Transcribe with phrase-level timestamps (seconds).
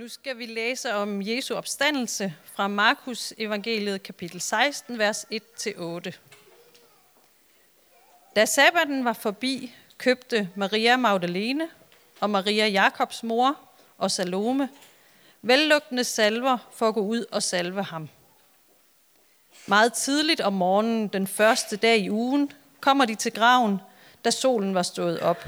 [0.00, 6.12] Nu skal vi læse om Jesu opstandelse fra Markus evangeliet kapitel 16, vers 1-8.
[8.36, 11.68] Da sabbaten var forbi, købte Maria Magdalene
[12.20, 13.58] og Maria Jakobs mor
[13.98, 14.68] og Salome
[15.42, 18.08] vellugtende salver for at gå ud og salve ham.
[19.66, 23.80] Meget tidligt om morgenen, den første dag i ugen, kommer de til graven,
[24.24, 25.44] da solen var stået op.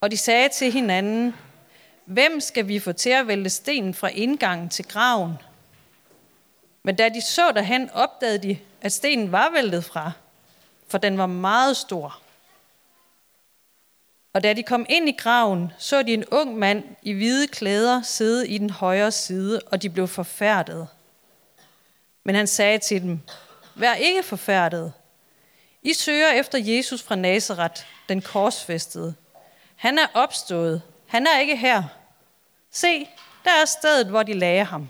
[0.00, 1.34] Og de sagde til hinanden,
[2.10, 5.34] Hvem skal vi få til at vælte stenen fra indgangen til graven?
[6.82, 10.12] Men da de så derhen, opdagede de, at stenen var væltet fra,
[10.88, 12.20] for den var meget stor.
[14.32, 18.02] Og da de kom ind i graven, så de en ung mand i hvide klæder
[18.02, 20.88] sidde i den højre side, og de blev forfærdet.
[22.24, 23.20] Men han sagde til dem,
[23.74, 24.92] Vær ikke forfærdet.
[25.82, 29.14] I søger efter Jesus fra Nazareth, den korsfæstede.
[29.76, 30.82] Han er opstået.
[31.06, 31.99] Han er ikke her.
[32.70, 33.08] Se,
[33.44, 34.88] der er stedet, hvor de lagde ham.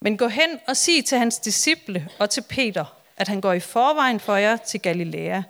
[0.00, 3.60] Men gå hen og sig til hans disciple og til Peter, at han går i
[3.60, 5.42] forvejen for jer til Galilea.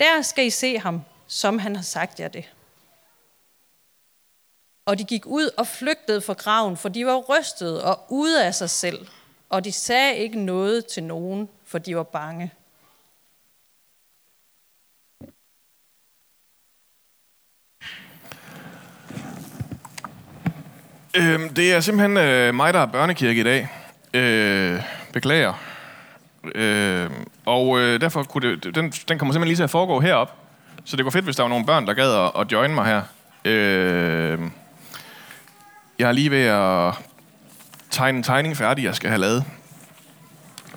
[0.00, 2.52] Der skal I se ham, som han har sagt jer det.
[4.86, 8.54] Og de gik ud og flygtede fra graven, for de var rystede og ude af
[8.54, 9.06] sig selv,
[9.48, 12.52] og de sagde ikke noget til nogen, for de var bange.
[21.18, 23.68] Øh, det er simpelthen øh, mig, der er børnekirke i dag.
[24.14, 25.52] Øh, beklager.
[26.54, 27.10] Øh,
[27.46, 30.34] og øh, derfor kunne det, den, den kommer simpelthen lige til at foregå herop.
[30.84, 32.86] Så det går fedt, hvis der var nogle børn, der gad at, at join mig
[32.86, 33.02] her.
[33.44, 34.38] Øh,
[35.98, 36.94] jeg er lige ved at
[37.90, 39.44] tegne en tegning færdig, jeg skal have lavet.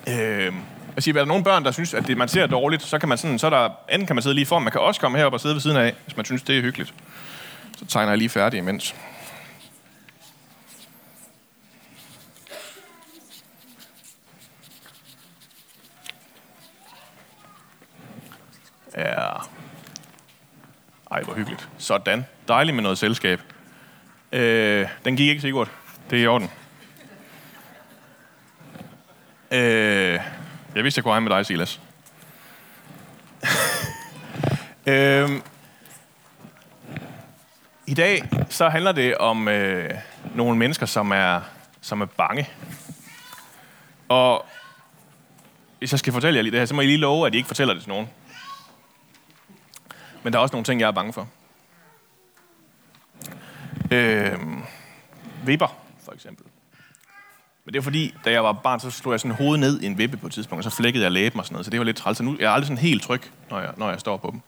[0.08, 0.52] Øh,
[0.94, 3.08] jeg siger, er der nogle børn, der synes, at det, man ser dårligt, så kan
[3.08, 5.32] man sådan, så der, enten kan man sidde lige for, man kan også komme herop
[5.32, 6.94] og sidde ved siden af, hvis man synes, det er hyggeligt.
[7.78, 8.94] Så tegner jeg lige færdig imens.
[18.96, 19.28] Ja.
[21.10, 21.68] Ej, hvor hyggeligt.
[21.78, 22.26] Sådan.
[22.48, 23.40] Dejligt med noget selskab.
[24.32, 25.70] Øh, den gik ikke, Sigurd.
[26.10, 26.50] Det er i orden.
[29.50, 30.20] Øh,
[30.74, 31.80] jeg vidste, jeg kunne have med dig, Silas.
[34.86, 35.30] øh,
[37.86, 39.90] I dag så handler det om øh,
[40.34, 41.40] nogle mennesker, som er,
[41.80, 42.48] som er bange.
[44.08, 44.46] Og
[45.78, 47.36] hvis jeg skal fortælle jer lige det her, så må I lige love, at I
[47.36, 48.08] ikke fortæller det til nogen.
[50.22, 51.28] Men der er også nogle ting, jeg er bange for.
[53.90, 54.38] Øh,
[55.44, 56.46] vipper, for eksempel.
[57.64, 59.86] Men det er fordi, da jeg var barn, så slog jeg sådan hovedet ned i
[59.86, 61.78] en vippe på et tidspunkt, og så flækkede jeg læben og sådan noget, så det
[61.78, 62.18] var lidt træls.
[62.18, 64.40] Så nu jeg er aldrig sådan helt tryg, når jeg, når jeg står på dem.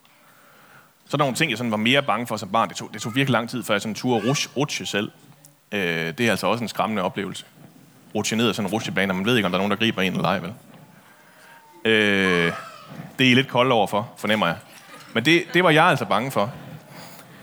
[1.05, 2.69] Så er der nogle ting, jeg sådan var mere bange for som barn.
[2.69, 5.11] Det tog, det tog virkelig lang tid, før jeg sådan turde rutsche, rutsche selv.
[5.73, 7.45] Øh, det er altså også en skræmmende oplevelse.
[8.15, 9.77] Rutsche ned af sådan en rutsjebane, og man ved ikke, om der er nogen, der
[9.77, 10.53] griber en eller ej, vel?
[11.85, 12.53] Øh,
[13.19, 14.57] det er I lidt kold overfor, fornemmer jeg.
[15.15, 16.53] Men det, det var jeg altså bange for.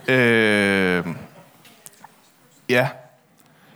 [0.08, 1.06] Øh,
[2.70, 2.90] ja.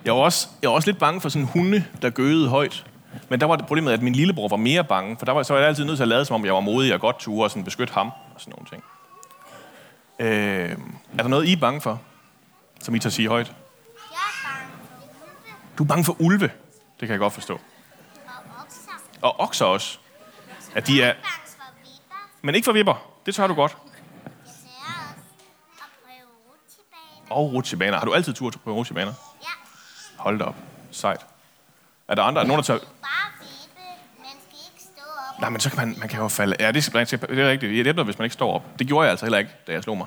[0.04, 2.86] Jeg var, også, jeg var også lidt bange for sådan hunde, der gøede højt.
[3.28, 5.52] Men der var det problemet, at min lillebror var mere bange, for der var, så
[5.52, 7.44] var jeg altid nødt til at lade, som om jeg var modig og godt turde
[7.44, 8.84] og sådan beskytte ham og sådan nogle ting.
[10.18, 10.78] Øh,
[11.18, 12.00] er der noget, I er bange for,
[12.80, 13.46] som I tager sige højt?
[13.46, 13.54] Jeg
[14.16, 16.50] er bange for ulve Du er bange for ulve.
[17.00, 17.54] Det kan jeg godt forstå.
[17.54, 17.60] og
[18.62, 18.90] okser.
[19.22, 19.98] Og okser også.
[20.74, 21.14] At de er...
[22.42, 23.10] Men ikke for vipper.
[23.26, 23.76] Det tør du godt.
[23.76, 23.92] Jeg
[24.44, 25.14] tør også
[25.78, 27.15] at prøve rutsjebaner.
[27.30, 27.98] Og rutsjebaner.
[27.98, 29.12] Har du altid tur på rutsjebaner?
[29.42, 29.48] Ja,
[30.16, 30.56] Hold da op.
[30.90, 31.26] Sejt.
[32.08, 32.40] Er der andre?
[32.40, 32.80] Er der nogen, der tager...
[32.80, 32.90] Man.
[35.40, 36.56] Nej, men så kan man, man kan jo falde...
[36.60, 37.22] Ja, det er, rigtigt.
[37.22, 37.70] det er rigtigt.
[37.70, 38.78] Det hjælper, hvis man ikke står op.
[38.78, 40.06] Det gjorde jeg altså heller ikke, da jeg slog mig.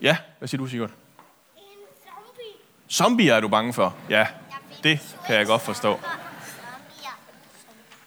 [0.00, 0.90] Ja, hvad siger du, Sigurd?
[0.90, 1.62] En
[2.02, 2.44] zombie.
[2.90, 3.94] Zombier er du bange for?
[4.10, 4.26] Ja,
[4.82, 6.00] det kan jeg godt forstå.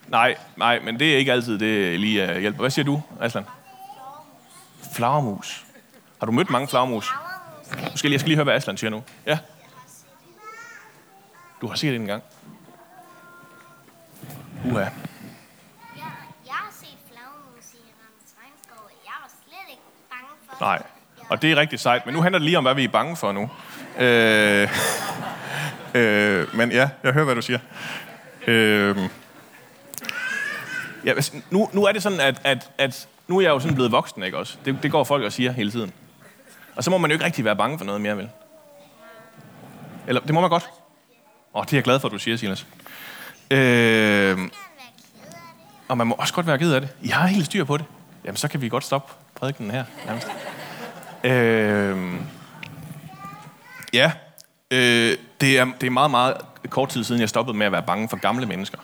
[0.07, 2.59] Nej, nej, men det er ikke altid, det lige uh, hjælper.
[2.59, 3.45] Hvad siger du, Aslan?
[4.93, 5.65] Flagermus.
[6.19, 7.13] Har du mødt mange flagermus?
[7.75, 9.03] Nu skal jeg, skal lige høre, hvad Aslan siger nu.
[9.25, 9.37] Ja.
[11.61, 12.23] Du har set det en gang.
[14.65, 14.79] Uha.
[14.79, 14.89] Jeg,
[16.45, 20.83] jeg har set flagermus i Randers Regnskov, og jeg var slet ikke bange for Nej.
[21.29, 23.15] Og det er rigtig sejt, men nu handler det lige om, hvad vi er bange
[23.15, 23.49] for nu.
[23.99, 24.69] Øh,
[26.01, 27.59] øh, men ja, jeg hører, hvad du siger.
[28.47, 28.97] Øh,
[31.05, 31.13] ja,
[31.49, 34.23] nu, nu er det sådan, at, at, at nu er jeg jo sådan blevet voksen,
[34.23, 34.57] ikke også?
[34.65, 35.93] Det, det går folk og siger hele tiden.
[36.77, 38.29] Og så må man jo ikke rigtig være bange for noget mere, vel?
[40.07, 40.69] Eller, det må man godt.
[41.53, 42.67] Åh, oh, det er jeg glad for, at du siger, Silas.
[43.51, 44.37] Øh,
[45.87, 46.89] og man må også godt være ked af det.
[47.01, 47.85] I har helt styr på det.
[48.25, 49.83] Jamen, så kan vi godt stoppe prædikenen her.
[50.05, 50.27] Nærmest.
[51.23, 52.13] Øh,
[53.93, 54.11] ja,
[54.71, 56.37] Øh, det, er, det er meget, meget
[56.69, 58.77] kort tid siden, jeg stoppede med at være bange for gamle mennesker.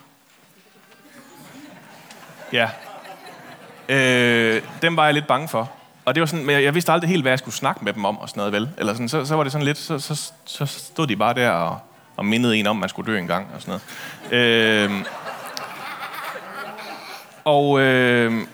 [2.52, 2.70] Ja.
[3.88, 5.72] Øh, dem var jeg lidt bange for.
[6.04, 7.92] Og det var sådan, men jeg, jeg vidste aldrig helt, hvad jeg skulle snakke med
[7.92, 8.68] dem om og sådan noget, vel?
[8.78, 11.50] Eller sådan, så, så var det sådan lidt, så, så, så stod de bare der
[11.50, 11.78] og,
[12.16, 13.80] og mindede en om, at man skulle dø en gang og sådan
[14.30, 14.90] noget.
[14.90, 15.04] Øh,
[17.44, 18.46] og øh,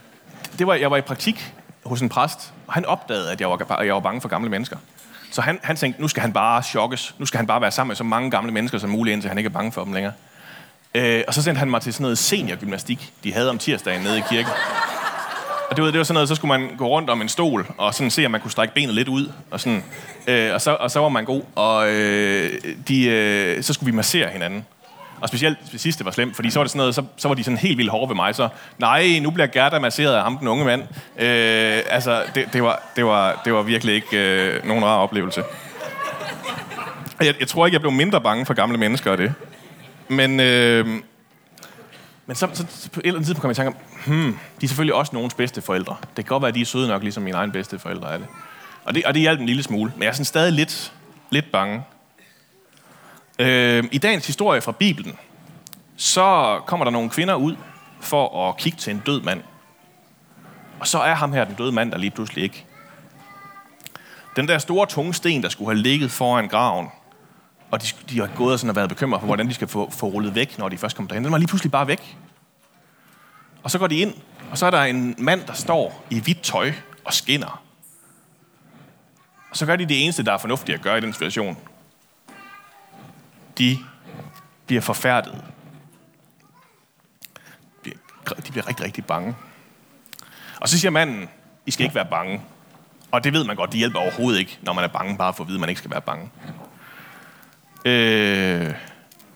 [0.58, 1.54] det var, jeg var i praktik
[1.84, 4.50] hos en præst, og han opdagede, at jeg var, at jeg var bange for gamle
[4.50, 4.76] mennesker.
[5.30, 7.14] Så han, han tænkte, nu skal han bare chokkes.
[7.18, 9.38] Nu skal han bare være sammen med så mange gamle mennesker som muligt, indtil han
[9.38, 10.12] ikke er bange for dem længere.
[10.94, 14.18] Øh, og så sendte han mig til sådan noget seniorgymnastik, de havde om tirsdagen nede
[14.18, 14.52] i kirken.
[15.70, 17.66] Og det var, det var sådan noget, så skulle man gå rundt om en stol,
[17.78, 19.32] og sådan se, om man kunne strække benet lidt ud.
[19.50, 19.84] Og, sådan,
[20.26, 21.42] øh, og, så, og så var man god.
[21.54, 22.52] Og øh,
[22.88, 24.64] de, øh, så skulle vi massere hinanden.
[25.20, 27.34] Og specielt det sidste var slemt, fordi så var det sådan noget, så, så var
[27.34, 28.34] de sådan helt vildt hårde ved mig.
[28.34, 30.82] Så, nej, nu bliver Gerda masseret af ham, den unge mand.
[31.18, 35.42] Øh, altså, det, det, var, det, var, det var virkelig ikke øh, nogen rar oplevelse.
[37.20, 39.34] Jeg, jeg tror ikke, jeg blev mindre bange for gamle mennesker af det.
[40.08, 40.86] Men, øh,
[42.30, 44.38] men så, så, så på et eller andet tidspunkt kom jeg i tanke om, hmm,
[44.60, 45.96] de er selvfølgelig også nogens bedste forældre.
[46.00, 48.18] Det kan godt være, at de er søde nok, ligesom mine egne bedste forældre er
[48.18, 48.26] det.
[48.84, 49.92] Og det, og det hjalp en lille smule.
[49.94, 50.92] Men jeg er sådan stadig lidt,
[51.30, 51.82] lidt bange.
[53.38, 55.18] Øh, I dagens historie fra Bibelen,
[55.96, 57.56] så kommer der nogle kvinder ud
[58.00, 59.42] for at kigge til en død mand.
[60.80, 62.64] Og så er ham her, den døde mand, der lige pludselig ikke.
[64.36, 66.88] Den der store tunge sten, der skulle have ligget foran graven,
[67.70, 69.90] og de, de har gået og sådan og været bekymret for, hvordan de skal få,
[69.90, 71.24] få rullet væk, når de først kommer derhen.
[71.24, 72.16] Den var lige pludselig bare væk.
[73.62, 74.14] Og så går de ind,
[74.50, 76.72] og så er der en mand, der står i hvidt tøj
[77.04, 77.62] og skinner.
[79.50, 81.56] Og så gør de det eneste, der er fornuftigt at gøre i den situation.
[83.58, 83.78] De
[84.66, 85.44] bliver forfærdet.
[88.46, 89.36] De bliver rigtig, rigtig bange.
[90.60, 91.28] Og så siger manden,
[91.66, 92.42] I skal ikke være bange.
[93.10, 95.44] Og det ved man godt, det hjælper overhovedet ikke, når man er bange, bare for
[95.44, 96.30] at vide, at man ikke skal være bange.
[97.84, 98.74] Øh,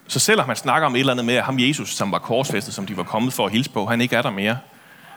[0.08, 2.74] så selvom man snakker om et eller andet med, at ham Jesus, som var korsfæstet,
[2.74, 4.58] som de var kommet for at hilse på, han ikke er der mere,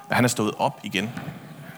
[0.09, 1.11] at han er stået op igen,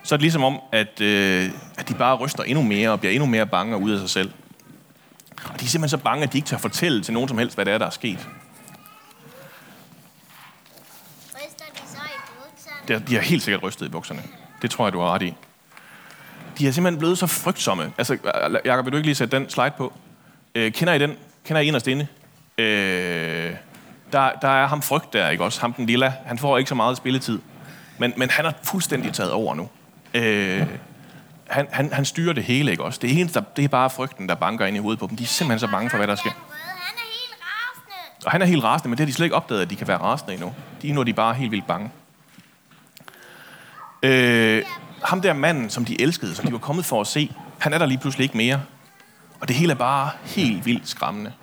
[0.04, 3.14] så er det ligesom om, at, øh, at de bare ryster endnu mere og bliver
[3.14, 4.32] endnu mere bange og ud af sig selv.
[5.54, 7.56] Og de er simpelthen så bange, at de ikke tør fortælle til nogen som helst,
[7.56, 8.28] hvad det er, der er sket.
[12.88, 14.24] De har helt sikkert rystet i bukserne.
[14.62, 15.34] Det tror jeg, du har ret i.
[16.58, 17.94] De er simpelthen blevet så frygtsomme.
[17.98, 18.18] Altså,
[18.66, 19.94] Jacob, vil du ikke lige sætte den slide på?
[20.56, 21.18] Øh, kender I den?
[21.50, 22.08] Kender I inderst inde?
[22.58, 23.56] Øh,
[24.12, 25.62] der, der er ham frygt der, ikke også?
[25.62, 26.14] Ham den lilla.
[26.26, 27.40] Han får ikke så meget spilletid.
[27.98, 29.70] Men, men han er fuldstændig taget over nu.
[30.14, 30.68] Øh,
[31.48, 33.00] han, han, han styrer det hele, ikke også?
[33.02, 35.18] Det eneste, det er bare frygten, der banker ind i hovedet på dem.
[35.18, 36.30] De er simpelthen så bange for, hvad der sker.
[36.30, 36.34] Er.
[38.26, 39.88] Og han er helt rasende, men det har de slet ikke opdaget, at de kan
[39.88, 40.54] være rasende endnu.
[40.82, 41.92] De er nu de bare helt vildt bange.
[44.04, 44.64] Øh,
[45.04, 47.78] ham der manden, som de elskede, som de var kommet for at se, han er
[47.78, 48.62] der lige pludselig ikke mere.
[49.42, 51.34] Og det hele er bare helt vildt skræmmende.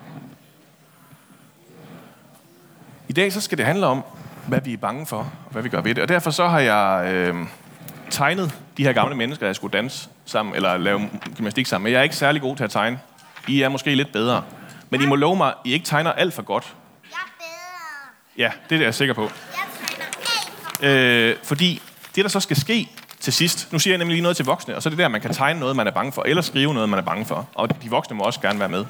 [3.07, 4.03] I dag så skal det handle om,
[4.47, 6.01] hvad vi er bange for, og hvad vi gør ved det.
[6.01, 7.35] Og derfor så har jeg øh,
[8.09, 11.91] tegnet de her gamle mennesker, jeg skulle danse sammen, eller lave gymnastik sammen med.
[11.91, 12.99] Jeg er ikke særlig god til at tegne.
[13.47, 14.43] I er måske lidt bedre.
[14.89, 16.75] Men I må love mig, I ikke tegner alt for godt.
[17.03, 18.45] Jeg er bedre.
[18.45, 19.21] Ja, det er jeg sikker på.
[19.21, 19.31] Jeg
[19.89, 21.81] træner alt for Øh, fordi
[22.15, 22.89] det, der så skal ske
[23.27, 25.07] til sidst, nu siger jeg nemlig lige noget til voksne, og så er det der,
[25.07, 27.49] man kan tegne noget, man er bange for, eller skrive noget, man er bange for.
[27.53, 28.85] Og de voksne må også gerne være med.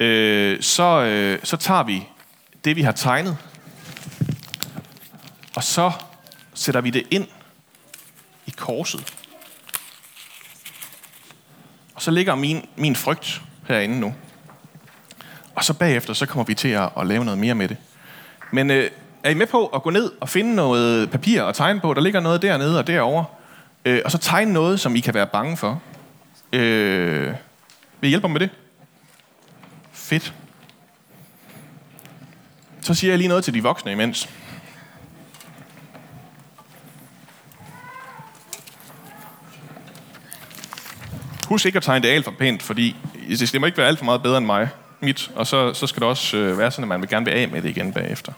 [0.00, 2.06] Øh, så, øh, så tager vi
[2.64, 3.36] det, vi har tegnet,
[5.56, 5.92] og så
[6.54, 7.26] sætter vi det ind
[8.46, 9.14] i korset.
[11.94, 14.14] Og så ligger min, min frygt herinde nu.
[15.54, 17.76] Og så bagefter, så kommer vi til at, at lave noget mere med det.
[18.50, 18.90] Men øh,
[19.24, 21.94] er I med på at gå ned og finde noget papir og tegne på?
[21.94, 23.24] Der ligger noget dernede og derovre.
[23.84, 25.82] Øh, og så tegne noget, som I kan være bange for.
[26.52, 27.34] Øh,
[28.00, 28.50] vil I hjælpe mig med det?
[29.92, 30.34] Fedt.
[32.80, 34.28] Så siger jeg lige noget til de voksne imens.
[41.48, 42.96] Husk ikke at tegne det alt for pænt, fordi
[43.52, 44.68] det må ikke være alt for meget bedre end mig,
[45.00, 47.32] mit, og så, så skal det også øh, være sådan, at man vil gerne vil
[47.32, 48.32] af med det igen bagefter.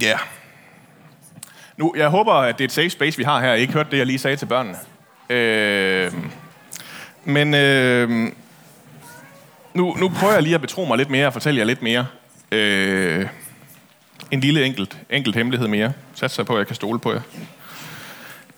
[0.00, 0.06] Ja.
[0.06, 0.18] Yeah.
[1.76, 3.48] Nu, jeg håber, at det er et safe space, vi har her.
[3.48, 4.78] Jeg ikke hørt det, jeg lige sagde til børnene.
[5.30, 6.12] Øh,
[7.24, 8.32] men øh,
[9.74, 12.06] nu, nu prøver jeg lige at betro mig lidt mere og fortælle jer lidt mere.
[12.52, 13.26] Øh,
[14.30, 15.92] en lille enkelt, enkelt hemmelighed mere.
[16.14, 17.20] Sats sig på, at jeg kan stole på jer.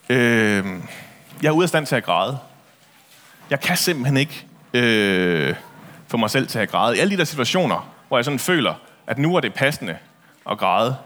[0.08, 0.66] Øh,
[1.42, 2.38] jeg er ude af stand til at græde.
[3.50, 5.54] Jeg kan simpelthen ikke øh,
[6.08, 6.96] få mig selv til at græde.
[6.96, 8.74] I alle de der situationer, hvor jeg sådan føler,
[9.06, 9.96] at nu er det passende
[10.50, 10.96] at græde.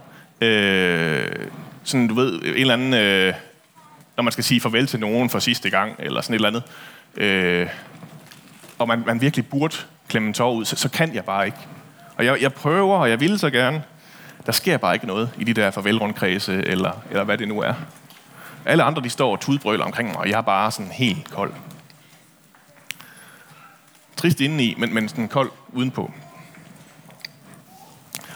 [0.41, 1.47] Øh,
[1.89, 2.95] sådan, du ved, en eller anden...
[2.95, 3.35] Øh,
[4.17, 6.63] når man skal sige farvel til nogen for sidste gang, eller sådan et eller andet,
[7.17, 7.69] øh,
[8.79, 9.77] og man, man virkelig burde
[10.09, 11.59] klemme en tår ud, så, så kan jeg bare ikke.
[12.17, 13.83] Og jeg, jeg prøver, og jeg vil så gerne.
[14.47, 17.75] Der sker bare ikke noget i de der farvelrundkredse, eller, eller hvad det nu er.
[18.65, 21.53] Alle andre, de står og tudbrøler omkring mig, og jeg er bare sådan helt kold.
[24.17, 26.13] Trist indeni, men, men sådan kold udenpå.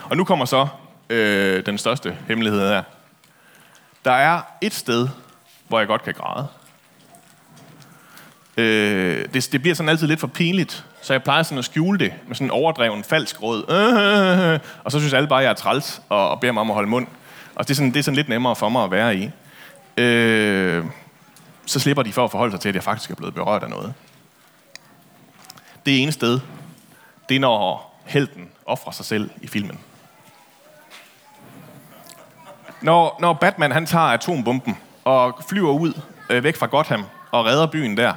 [0.03, 0.67] Og nu kommer så
[1.09, 2.83] øh, den største hemmelighed her.
[4.05, 5.07] Der er et sted,
[5.67, 6.47] hvor jeg godt kan græde.
[8.57, 11.99] Øh, det, det bliver sådan altid lidt for pinligt, så jeg plejer sådan at skjule
[11.99, 13.59] det med sådan en overdreven falsk råd.
[13.69, 16.69] Øh, og så synes alle bare, at jeg er træls og, og beder mig om
[16.69, 17.07] at holde mund.
[17.55, 19.29] Og det er, sådan, det er sådan lidt nemmere for mig at være i.
[19.97, 20.85] Øh,
[21.65, 23.69] så slipper de for at forholde sig til, at jeg faktisk er blevet berørt af
[23.69, 23.93] noget.
[25.85, 26.39] Det ene sted,
[27.29, 29.79] det er når helten offrer sig selv i filmen.
[32.83, 35.93] Når, når Batman han tager atombomben og flyver ud
[36.29, 38.13] øh, væk fra Gotham og redder byen der,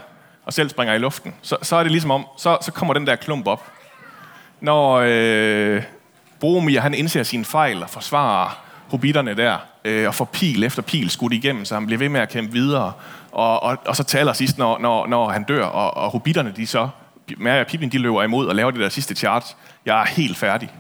[0.47, 3.07] og selv springer i luften, så, så er det ligesom om, så, så kommer den
[3.07, 3.65] der klump op.
[4.61, 5.83] Når øh,
[6.41, 8.59] Boromir han indser sin fejl og forsvarer
[8.89, 12.21] hobitterne der, øh, og får pil efter pil skudt igennem, så han bliver ved med
[12.21, 12.93] at kæmpe videre.
[13.33, 16.67] Og, og, og så taler sidst, når, når, når han dør, og, og hobitterne de
[16.67, 16.89] så,
[17.37, 19.55] Mary og Pippin, de løber imod og laver det der sidste charge.
[19.87, 20.71] Jeg er helt færdig.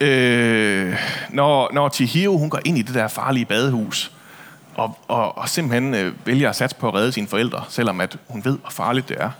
[0.00, 0.96] Øh,
[1.30, 4.12] når, når Chihiro, hun går ind i det der farlige badehus,
[4.74, 8.18] og, og, og simpelthen øh, vælger at satse på at redde sine forældre, selvom at
[8.28, 9.30] hun ved, hvor farligt det er.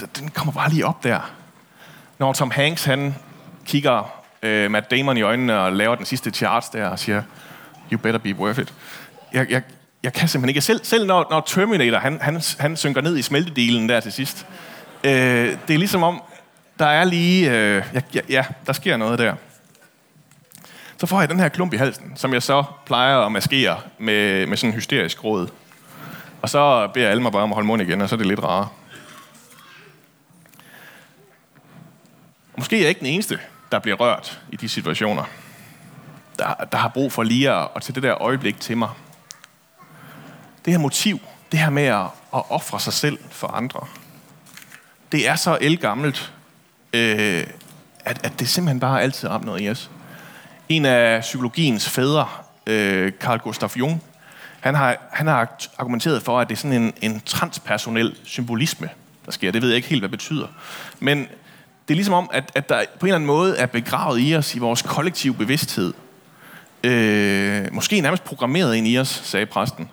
[0.00, 1.32] Den, den kommer bare lige op der.
[2.18, 3.14] Når Tom Hanks, han
[3.66, 7.22] kigger øh, Matt Damon i øjnene og laver den sidste charge der og siger,
[7.92, 8.74] you better be worth it.
[9.32, 9.62] Jeg, jeg,
[10.02, 10.60] jeg kan simpelthen ikke.
[10.60, 14.46] Selv, selv når, når Terminator, han, han, han synker ned i smeltedelen der til sidst,
[15.04, 15.12] øh,
[15.68, 16.22] det er ligesom om,
[16.78, 19.34] der er lige, øh, ja, ja, der sker noget der.
[20.96, 24.46] Så får jeg den her klump i halsen, som jeg så plejer at maskere med,
[24.46, 25.48] med sådan en hysterisk råd.
[26.42, 28.26] Og så beder alle mig bare om at holde mund igen, og så er det
[28.26, 28.68] lidt rarere.
[32.56, 33.38] Måske er jeg ikke den eneste,
[33.72, 35.24] der bliver rørt i de situationer.
[36.38, 38.88] Der, der har brug for lige at, at tage det der øjeblik til mig.
[40.64, 41.20] Det her motiv,
[41.52, 43.86] det her med at, at ofre sig selv for andre,
[45.12, 46.32] det er så elgammelt,
[46.92, 47.46] øh,
[48.04, 49.90] at, at det simpelthen bare altid har noget i os.
[50.68, 52.28] En af psykologiens fædre,
[52.66, 54.02] øh, Carl Gustav Jung,
[54.60, 58.88] han har, han har argumenteret for, at det er sådan en, en transpersonel symbolisme,
[59.26, 59.50] der sker.
[59.50, 60.46] Det ved jeg ikke helt, hvad det betyder.
[61.00, 61.18] Men
[61.88, 64.36] det er ligesom om, at, at der på en eller anden måde er begravet i
[64.36, 65.92] os, i vores kollektive bevidsthed.
[66.84, 69.88] Øh, måske nærmest programmeret ind i os, sagde præsten.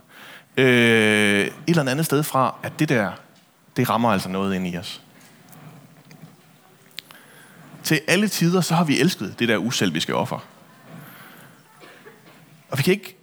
[0.57, 3.11] Øh, et eller andet sted fra, at det der,
[3.77, 5.01] det rammer altså noget ind i os.
[7.83, 10.39] Til alle tider, så har vi elsket det der uselviske offer.
[12.71, 13.17] Og vi kan ikke,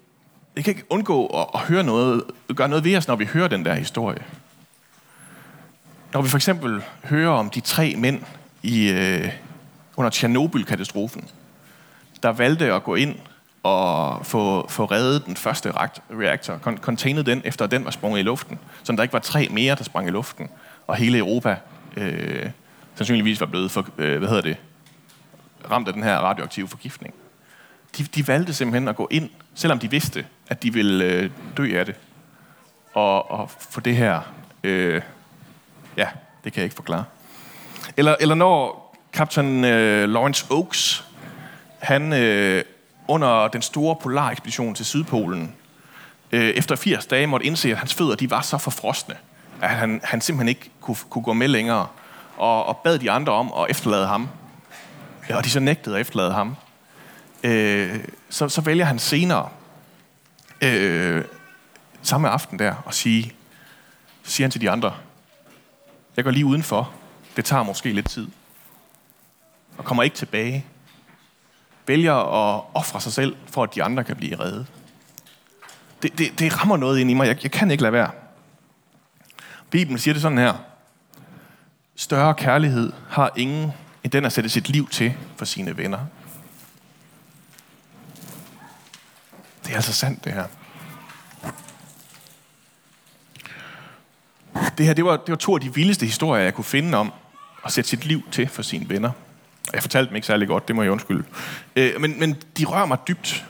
[0.54, 2.22] vi kan ikke undgå at, at høre noget,
[2.56, 4.22] gøre noget ved os, når vi hører den der historie.
[6.12, 8.22] Når vi for eksempel hører om de tre mænd
[8.62, 9.32] i, øh,
[9.96, 11.28] under Tjernobyl-katastrofen,
[12.22, 13.16] der valgte at gå ind
[13.62, 15.72] og få, få reddet den første
[16.10, 19.74] reaktor, containet den, efter den var sprunget i luften, så der ikke var tre mere,
[19.74, 20.48] der sprang i luften,
[20.86, 21.56] og hele Europa
[21.96, 22.50] øh,
[22.94, 24.56] sandsynligvis var blevet for, øh, hvad hedder det,
[25.70, 27.14] ramt af den her radioaktive forgiftning
[27.98, 31.78] de, de valgte simpelthen at gå ind, selvom de vidste, at de ville øh, dø
[31.78, 31.94] af det.
[32.94, 34.20] Og, og få det her...
[34.64, 35.02] Øh,
[35.96, 36.08] ja,
[36.44, 37.04] det kan jeg ikke forklare.
[37.96, 41.04] Eller, eller når kaptajn øh, Lawrence Oakes,
[41.78, 42.64] han øh,
[43.08, 45.54] under den store polarekspedition til Sydpolen,
[46.32, 49.14] øh, efter 80 dage måtte indse, at hans fødder de var så forfrosne,
[49.62, 51.86] at han, han simpelthen ikke kunne, kunne gå med længere,
[52.36, 54.28] og, og bad de andre om at efterlade ham.
[55.28, 56.56] Ja, og de så nægtede at efterlade ham
[57.42, 59.48] øh, så, så vælger han senere,
[60.62, 61.24] øh,
[62.02, 63.32] samme aften der, at sige,
[64.22, 64.94] så siger han til de andre,
[66.16, 66.92] jeg går lige udenfor,
[67.36, 68.28] det tager måske lidt tid,
[69.78, 70.66] og kommer ikke tilbage.
[71.86, 74.66] Vælger at ofre sig selv, for at de andre kan blive reddet.
[76.02, 77.26] Det, det, det rammer noget ind i mig.
[77.26, 78.10] Jeg, jeg kan ikke lade være.
[79.70, 80.54] Bibelen siger det sådan her.
[81.96, 83.72] Større kærlighed har ingen
[84.04, 85.98] end den at sætte sit liv til for sine venner.
[89.66, 90.44] Det er altså sandt, det her.
[94.78, 97.12] Det her, det var, det var to af de vildeste historier, jeg kunne finde om
[97.64, 99.10] at sætte sit liv til for sine venner.
[99.72, 101.24] Jeg fortalte dem ikke særlig godt, det må jeg undskylde.
[101.76, 103.46] Øh, men, men de rører mig dybt.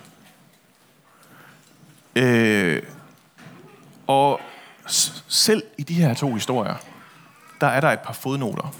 [2.16, 2.82] Øh,
[4.06, 4.40] og
[5.28, 6.74] selv i de her to historier,
[7.60, 8.74] der er der et par fodnoter.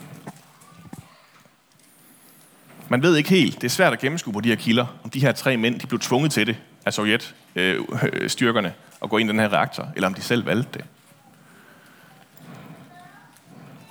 [2.89, 5.21] Man ved ikke helt, det er svært at gennemskue på de her kilder, om de
[5.21, 9.33] her tre mænd de blev tvunget til det af sovjetstyrkerne, øh, at gå ind i
[9.33, 10.85] den her reaktor, eller om de selv valgte det.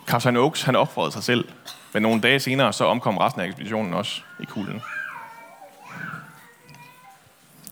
[0.08, 1.50] Captain Oaks, han opfordrede sig selv,
[1.94, 4.82] men nogle dage senere, så omkom resten af ekspeditionen også i kulden.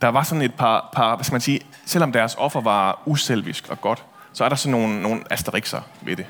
[0.01, 3.70] Der var sådan et par, par, hvad skal man sige, selvom deres offer var uselvisk
[3.70, 4.03] og godt,
[4.34, 6.25] så er der sådan nogle, nogle asterixer ved det.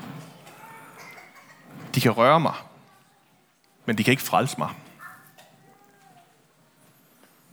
[1.94, 2.54] De kan røre mig,
[3.86, 4.68] men de kan ikke frelse mig.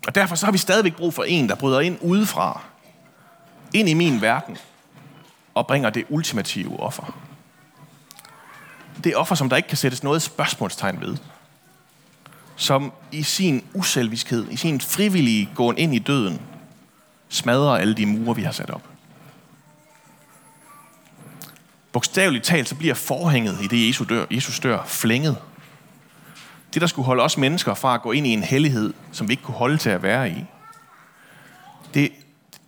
[0.08, 2.62] Og derfor så har vi stadigvæk brug for en, der bryder ind udefra,
[3.74, 4.58] ind i min verden,
[5.54, 7.18] og bringer det ultimative offer.
[9.04, 11.18] Det offer, som der ikke kan sættes noget spørgsmålstegn ved.
[12.56, 16.42] Som i sin uselviskhed, i sin frivillige gåen ind i døden,
[17.30, 18.84] smadrer alle de mure, vi har sat op.
[21.92, 25.38] Bogstaveligt talt, så bliver forhænget i det, Jesus dør, Jesus dør flænget.
[26.74, 29.34] Det, der skulle holde os mennesker fra at gå ind i en hellighed, som vi
[29.34, 30.46] ikke kunne holde til at være i,
[31.94, 32.12] det,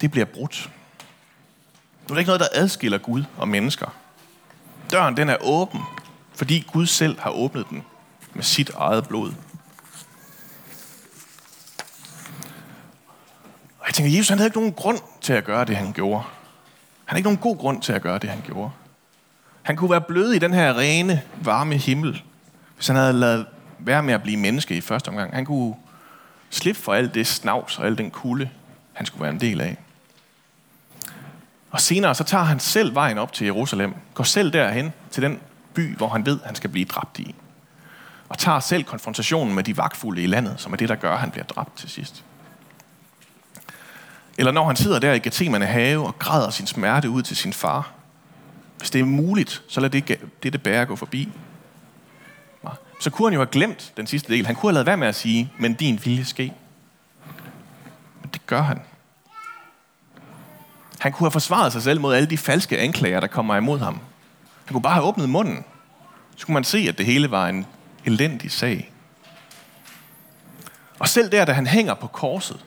[0.02, 0.70] det bliver brudt.
[2.08, 3.88] Nu er der ikke noget, der adskiller Gud og mennesker.
[4.92, 5.82] Døren, den er åben,
[6.36, 7.84] fordi Gud selv har åbnet den
[8.34, 9.34] med sit eget blod.
[13.80, 16.24] Og jeg tænker, Jesus han havde ikke nogen grund til at gøre det, han gjorde.
[16.24, 16.30] Han
[17.06, 18.72] havde ikke nogen god grund til at gøre det, han gjorde.
[19.64, 22.24] Han kunne være blød i den her rene, varme himmel,
[22.76, 23.46] hvis han havde lavet
[23.80, 25.34] være med at blive menneske i første omgang.
[25.34, 25.76] Han kunne
[26.50, 28.50] slippe for alt det snavs og al den kulde,
[28.94, 29.78] han skulle være en del af.
[31.72, 35.40] Og senere så tager han selv vejen op til Jerusalem, går selv derhen til den
[35.74, 37.36] by, hvor han ved, han skal blive dræbt i.
[38.30, 41.20] Og tager selv konfrontationen med de vagtfulde i landet, som er det, der gør, at
[41.20, 42.24] han bliver dræbt til sidst.
[44.38, 47.54] Eller når han sidder der i Gethsemane have og græder sin smerte ud til sin
[47.54, 47.92] far.
[48.78, 50.08] Hvis det er muligt, så lad det,
[50.44, 51.30] det, det bære gå forbi.
[53.04, 54.46] Så kunne han jo have glemt den sidste del.
[54.46, 56.54] Han kunne have lavet være med at sige, men din vilje ske.
[58.22, 58.82] Men det gør han.
[61.00, 63.94] Han kunne have forsvaret sig selv mod alle de falske anklager, der kommer imod ham.
[64.66, 65.66] Han kunne bare have åbnet munden.
[66.36, 67.66] Så kunne man se, at det hele var en
[68.06, 68.92] elendig sag.
[71.00, 72.66] Og selv der, da han hænger på korset,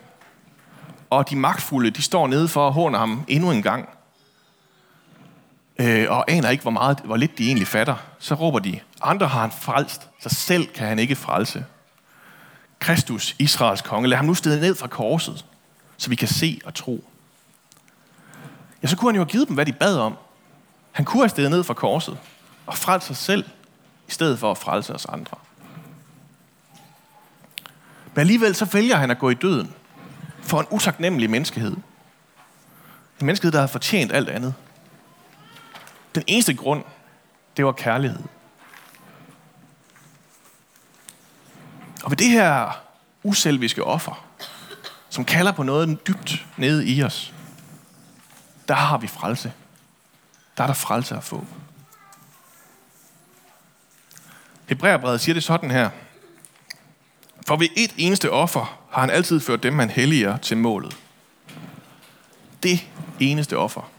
[1.09, 3.89] og de magtfulde, de står nede for at håne ham endnu en gang,
[5.79, 9.27] øh, og aner ikke, hvor, meget, hvor lidt de egentlig fatter, så råber de, andre
[9.27, 11.65] har han frelst, så selv kan han ikke frelse.
[12.79, 15.45] Kristus, Israels konge, lad ham nu stede ned fra korset,
[15.97, 17.09] så vi kan se og tro.
[18.83, 20.17] Ja, så kunne han jo have givet dem, hvad de bad om.
[20.91, 22.17] Han kunne have stedet ned fra korset
[22.65, 23.45] og frelse sig selv,
[24.07, 25.37] i stedet for at frelse os andre.
[28.13, 29.73] Men alligevel så vælger han at gå i døden
[30.41, 31.71] for en utaknemmelig menneskehed.
[33.19, 34.53] En menneskehed, der har fortjent alt andet.
[36.15, 36.83] Den eneste grund,
[37.57, 38.19] det var kærlighed.
[42.07, 42.81] Og ved det her
[43.23, 44.25] uselviske offer,
[45.09, 47.33] som kalder på noget dybt nede i os,
[48.67, 49.53] der har vi frelse.
[50.57, 51.45] Der er der frelse at få.
[54.65, 55.89] Hebræerbrevet siger det sådan her.
[57.47, 60.97] For ved et eneste offer har han altid ført dem, man helliger, til målet.
[62.63, 62.87] Det
[63.19, 63.89] eneste offer,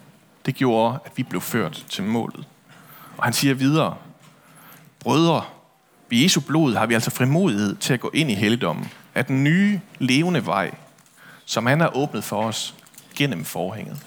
[0.46, 2.46] det gjorde, at vi blev ført til målet.
[3.16, 3.96] Og han siger videre,
[5.00, 5.44] Brødre,
[6.10, 9.44] ved Jesu blod har vi altså frimodighed til at gå ind i helligdommen, af den
[9.44, 10.74] nye, levende vej,
[11.44, 12.74] som han har åbnet for os
[13.16, 13.98] gennem forhænget.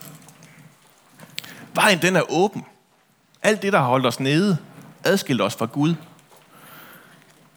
[1.73, 2.65] Vejen den er åben.
[3.43, 4.57] Alt det, der har holdt os nede,
[5.03, 5.95] adskilt os fra Gud,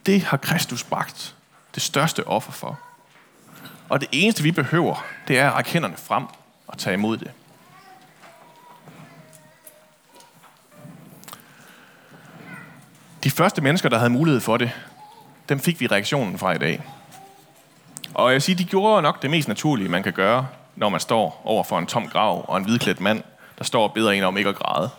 [0.05, 1.35] det har Kristus bragt
[1.75, 2.79] det største offer for.
[3.89, 6.23] Og det eneste, vi behøver, det er at række hænderne frem
[6.67, 7.31] og tage imod det.
[13.25, 14.71] De første mennesker, der havde mulighed for det,
[15.49, 16.83] dem fik vi reaktionen fra i dag.
[18.13, 21.41] Og jeg siger, de gjorde nok det mest naturlige, man kan gøre, når man står
[21.45, 23.23] over for en tom grav og en hvidklædt mand,
[23.57, 24.89] der står og beder en om ikke at græde.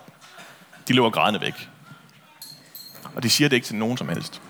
[0.89, 1.69] De løber grædende væk.
[3.15, 4.43] Og de siger det ikke til nogen som helst.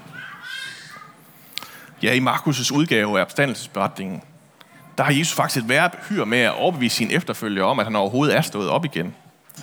[2.02, 4.22] Ja, i Markus' udgave af opstandelsesberetningen,
[4.98, 7.96] der har Jesus faktisk et værre hyr med at overbevise sine efterfølgere om, at han
[7.96, 9.14] overhovedet er stået op igen.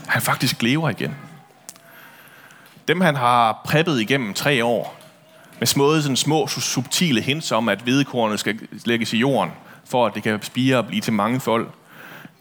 [0.07, 1.15] Han faktisk lever igen.
[2.87, 4.99] Dem, han har preppet igennem tre år,
[5.59, 9.51] med små, sådan små subtile hints om, at hvedekornet skal lægges i jorden,
[9.89, 11.69] for at det kan spire og blive til mange folk.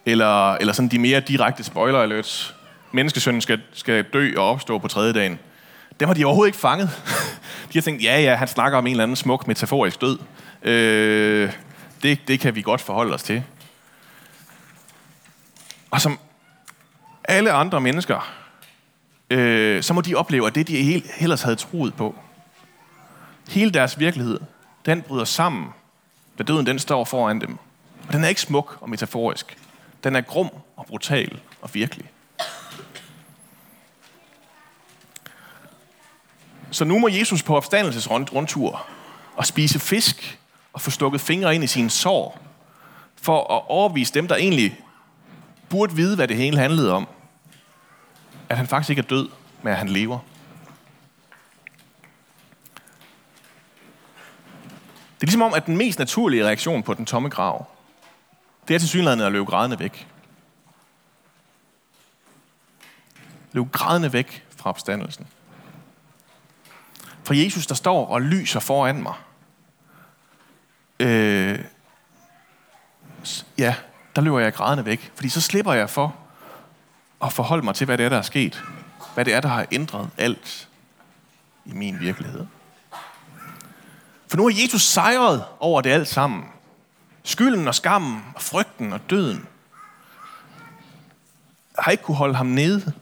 [0.07, 2.55] Eller, eller sådan de mere direkte spoiler alerts.
[2.93, 5.39] Menneskesønnen skal, skal dø og opstå på tredje dagen.
[6.01, 6.91] Dem har de overhovedet ikke fanget.
[7.73, 10.19] De har tænkt, ja, ja, han snakker om en eller anden smuk metaforisk død.
[10.63, 11.53] Øh,
[12.03, 13.43] det, det kan vi godt forholde os til.
[15.91, 16.19] Og som
[17.25, 18.42] alle andre mennesker,
[19.33, 22.15] øh, så må de opleve, at det, de helt, ellers havde troet på,
[23.49, 24.41] hele deres virkelighed,
[24.87, 25.67] den bryder sammen,
[26.39, 27.59] da døden den står foran dem.
[28.07, 29.59] Og den er ikke smuk og metaforisk.
[30.05, 32.11] Den er grum og brutal og virkelig.
[36.71, 38.87] Så nu må Jesus på opstandelsesrundtur
[39.37, 40.39] og spise fisk
[40.73, 42.39] og få stukket fingre ind i sine sår,
[43.17, 44.81] for at overvise dem, der egentlig
[45.69, 47.09] burde vide, hvad det hele handlede om,
[48.53, 49.29] at han faktisk ikke er død,
[49.63, 50.19] men at han lever.
[55.15, 57.67] Det er ligesom om, at den mest naturlige reaktion på den tomme grav,
[58.69, 60.09] det er til synligheden at løbe grædende væk.
[63.53, 65.27] Løb grædende væk fra opstandelsen.
[67.25, 69.15] For Jesus, der står og lyser foran mig.
[71.01, 71.59] Øh,
[73.59, 73.75] ja,
[74.17, 75.13] der løber jeg grædende væk.
[75.15, 76.22] Fordi så slipper jeg for
[77.23, 78.63] at forholde mig til, hvad det er, der er sket.
[79.15, 80.69] Hvad det er, der har ændret alt
[81.65, 82.47] i min virkelighed.
[84.29, 86.45] For nu har Jesus sejret over det alt sammen.
[87.23, 89.47] Skylden og skammen og frygten og døden
[91.79, 92.93] har ikke kunne holde ham nede.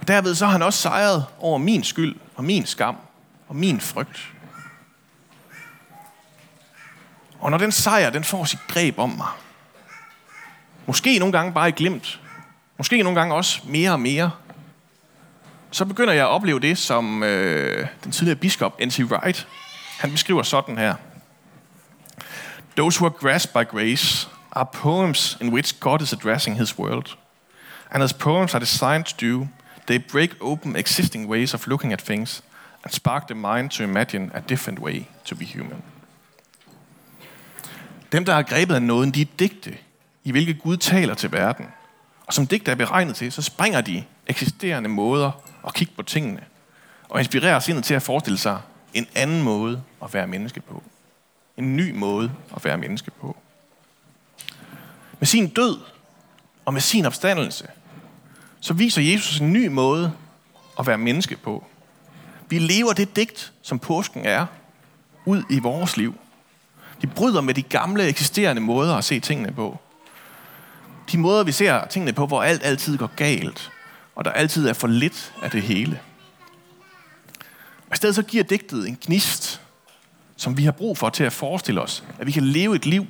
[0.00, 2.96] Og derved så har han også sejret over min skyld og min skam
[3.48, 4.32] og min frygt.
[7.40, 9.28] Og når den sejr, den får sit greb om mig,
[10.86, 12.20] måske nogle gange bare i glimt,
[12.78, 14.30] måske nogle gange også mere og mere,
[15.70, 19.00] så begynder jeg at opleve det, som øh, den tidligere biskop N.T.
[19.00, 19.48] Wright,
[19.98, 20.94] han beskriver sådan her.
[22.76, 27.16] Those who are grasped by grace are poems in which God is addressing his world.
[27.90, 29.48] And as poems are designed to do,
[29.86, 32.42] they break open existing ways of looking at things
[32.84, 35.82] and spark the mind to imagine a different way to be human.
[38.12, 39.76] Dem, der har grebet af nåden, de er digte,
[40.24, 41.66] i hvilket Gud taler til verden.
[42.26, 45.30] Og som digte er beregnet til, så springer de eksisterende måder
[45.66, 46.40] at kigge på tingene,
[47.08, 48.60] og inspirerer sindet til at forestille sig
[48.94, 50.82] en anden måde at være menneske på.
[51.56, 53.36] En ny måde at være menneske på.
[55.18, 55.78] Med sin død
[56.64, 57.66] og med sin opstandelse,
[58.60, 60.12] så viser Jesus en ny måde
[60.78, 61.64] at være menneske på.
[62.48, 64.46] Vi lever det digt, som påsken er,
[65.24, 66.14] ud i vores liv.
[67.02, 69.78] De bryder med de gamle eksisterende måder at se tingene på.
[71.12, 73.72] De måder, vi ser tingene på, hvor alt altid går galt,
[74.14, 76.00] og der altid er for lidt af det hele.
[77.86, 79.60] Og i stedet så giver digtet en gnist,
[80.36, 83.06] som vi har brug for til at forestille os, at vi kan leve et liv,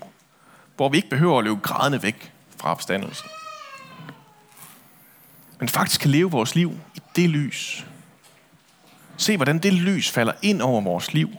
[0.77, 3.29] hvor vi ikke behøver at løbe grædende væk fra opstandelsen.
[5.59, 7.87] Men faktisk kan leve vores liv i det lys.
[9.17, 11.31] Se, hvordan det lys falder ind over vores liv.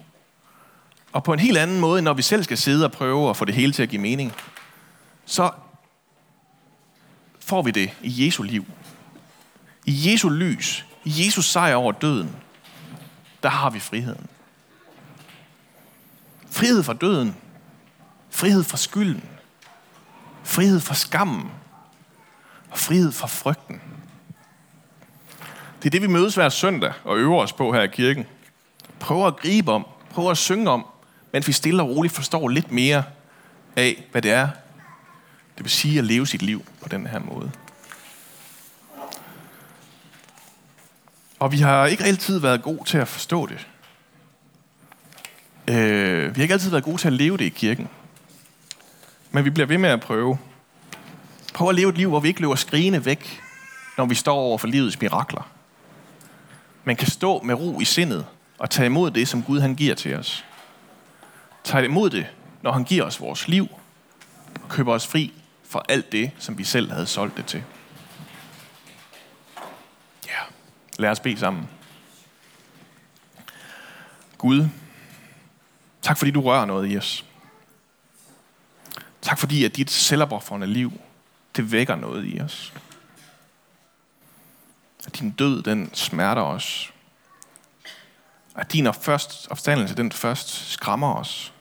[1.12, 3.46] Og på en helt anden måde, når vi selv skal sidde og prøve at få
[3.46, 4.34] det hele til at give mening,
[5.26, 5.52] så
[7.45, 8.65] får vi det i Jesu liv.
[9.86, 12.36] I Jesu lys, i Jesus sejr over døden,
[13.43, 14.27] der har vi friheden.
[16.49, 17.36] Frihed fra døden.
[18.29, 19.23] Frihed fra skylden.
[20.43, 21.51] Frihed fra skammen.
[22.71, 23.81] Og frihed fra frygten.
[25.77, 28.25] Det er det, vi mødes hver søndag og øver os på her i kirken.
[28.99, 30.86] Prøver at gribe om, prøver at synge om,
[31.34, 33.03] mens vi stille og roligt forstår lidt mere
[33.75, 34.49] af, hvad det er,
[35.58, 37.52] det vil sige at leve sit liv på den her måde.
[41.39, 43.68] Og vi har ikke altid været gode til at forstå det.
[45.68, 47.89] Øh, vi har ikke altid været gode til at leve det i kirken.
[49.32, 50.38] Men vi bliver ved med at prøve.
[51.54, 53.41] Prøv at leve et liv, hvor vi ikke løber skrigende væk,
[53.98, 55.50] når vi står over for livets mirakler.
[56.84, 58.26] Man kan stå med ro i sindet
[58.58, 60.46] og tage imod det, som Gud han giver til os.
[61.63, 62.26] Tag imod det,
[62.62, 63.68] når han giver os vores liv
[64.63, 65.34] og køber os fri
[65.75, 67.63] for alt det, som vi selv havde solgt det til.
[70.27, 70.39] Ja,
[70.99, 71.69] lad os bede sammen.
[74.38, 74.67] Gud,
[76.01, 77.25] tak fordi du rører noget i os.
[79.21, 81.01] Tak fordi, at dit selvopoffrende liv,
[81.55, 82.73] det vækker noget i os.
[85.07, 86.93] At din død, den smerter os.
[88.55, 91.53] At din først opstandelse, den først skræmmer os.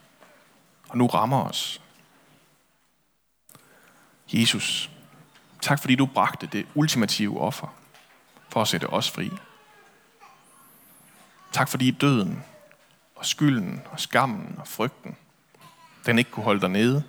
[0.88, 1.81] Og nu rammer os.
[4.33, 4.91] Jesus,
[5.61, 7.75] tak fordi du bragte det ultimative offer
[8.49, 9.31] for at sætte os fri.
[11.53, 12.45] Tak fordi døden
[13.17, 15.17] og skylden og skammen og frygten,
[16.07, 17.05] den ikke kunne holde dig nede,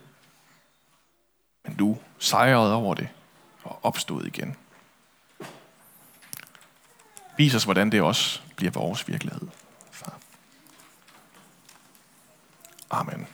[1.63, 3.09] men du sejrede over det
[3.63, 4.55] og opstod igen.
[7.37, 9.47] Vis os, hvordan det også bliver vores virkelighed.
[9.91, 10.19] Far.
[12.89, 13.27] Amen.